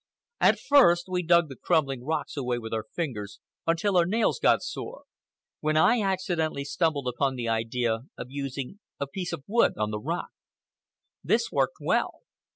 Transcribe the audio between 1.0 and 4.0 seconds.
we dug the crumbling rocks away with our fingers, until